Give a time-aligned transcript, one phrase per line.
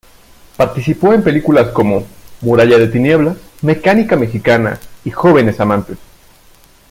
[0.57, 2.07] Participó en películas como
[2.41, 5.99] "Muralla de tinieblas", "Mecánica mexicana" y "Jóvenes amantes".